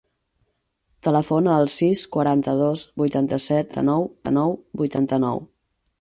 [1.07, 5.45] Telefona al sis, quaranta-dos, vuitanta-set, cinquanta-nou, vuitanta-nou.